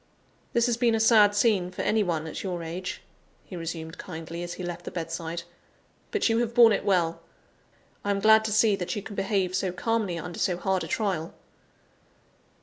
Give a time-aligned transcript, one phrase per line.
[0.53, 3.03] "This has been a sad scene for any one at your age,"
[3.45, 5.43] he resumed kindly, as he left the bedside,
[6.09, 7.21] "but you have borne it well.
[8.03, 10.87] I am glad to see that you can behave so calmly under so hard a
[10.87, 11.35] trial."